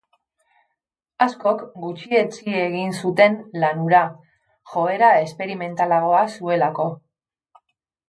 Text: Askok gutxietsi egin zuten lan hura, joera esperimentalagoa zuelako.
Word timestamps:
Askok 1.25 1.61
gutxietsi 1.83 2.57
egin 2.63 2.97
zuten 3.03 3.37
lan 3.67 3.85
hura, 3.85 4.03
joera 4.75 5.13
esperimentalagoa 5.29 6.27
zuelako. 6.39 6.93